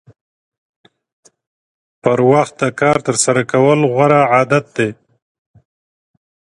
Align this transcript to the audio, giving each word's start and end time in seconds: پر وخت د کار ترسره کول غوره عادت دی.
پر 2.03 2.19
وخت 2.31 2.53
د 2.61 2.65
کار 2.79 2.97
ترسره 3.07 3.43
کول 3.51 3.79
غوره 3.93 4.21
عادت 4.33 4.65
دی. 4.75 4.89